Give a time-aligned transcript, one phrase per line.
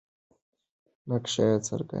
[1.09, 1.89] نقش یې څرګند دی.